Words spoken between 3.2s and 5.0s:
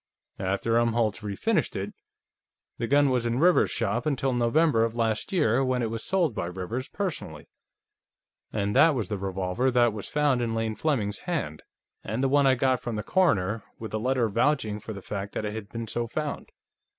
in Rivers's shop until November of